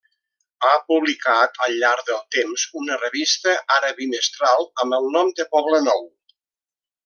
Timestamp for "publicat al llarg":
0.91-2.07